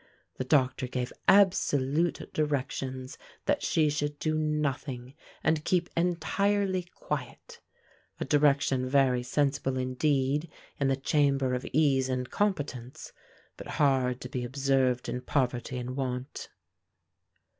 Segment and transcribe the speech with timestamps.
[0.37, 7.59] The doctor gave absolute directions that she should do nothing, and keep entirely quiet
[8.19, 13.13] a direction very sensible indeed in the chamber of ease and competence,
[13.57, 16.49] but hard to be observed in poverty and want.